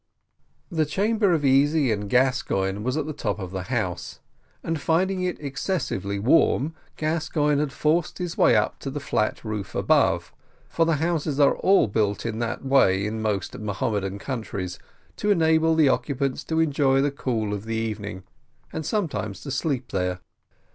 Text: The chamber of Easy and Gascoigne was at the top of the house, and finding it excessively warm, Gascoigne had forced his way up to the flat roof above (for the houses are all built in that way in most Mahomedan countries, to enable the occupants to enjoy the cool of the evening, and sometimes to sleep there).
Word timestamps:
The 0.71 0.87
chamber 0.87 1.31
of 1.31 1.45
Easy 1.45 1.91
and 1.91 2.09
Gascoigne 2.09 2.79
was 2.81 2.97
at 2.97 3.05
the 3.05 3.13
top 3.13 3.37
of 3.37 3.51
the 3.51 3.61
house, 3.61 4.19
and 4.63 4.81
finding 4.81 5.21
it 5.21 5.39
excessively 5.39 6.17
warm, 6.17 6.73
Gascoigne 6.97 7.59
had 7.59 7.71
forced 7.71 8.17
his 8.17 8.35
way 8.35 8.55
up 8.55 8.79
to 8.79 8.89
the 8.89 8.99
flat 8.99 9.43
roof 9.45 9.75
above 9.75 10.33
(for 10.67 10.87
the 10.87 10.95
houses 10.95 11.39
are 11.39 11.55
all 11.55 11.85
built 11.87 12.25
in 12.25 12.39
that 12.39 12.65
way 12.65 13.05
in 13.05 13.21
most 13.21 13.53
Mahomedan 13.59 14.17
countries, 14.17 14.79
to 15.17 15.29
enable 15.29 15.75
the 15.75 15.89
occupants 15.89 16.43
to 16.45 16.59
enjoy 16.59 16.99
the 17.01 17.11
cool 17.11 17.53
of 17.53 17.65
the 17.65 17.75
evening, 17.75 18.23
and 18.73 18.83
sometimes 18.87 19.41
to 19.41 19.51
sleep 19.51 19.91
there). 19.91 20.19